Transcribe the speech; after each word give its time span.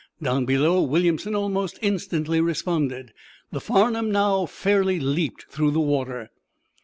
Down 0.19 0.45
below, 0.45 0.81
Williamson 0.81 1.35
almost 1.35 1.77
instantly 1.83 2.41
responded. 2.41 3.13
The 3.51 3.61
"Farnum" 3.61 4.11
now 4.11 4.47
fairly 4.47 4.99
leaped 4.99 5.45
through 5.51 5.69
the 5.69 5.79
water. 5.79 6.31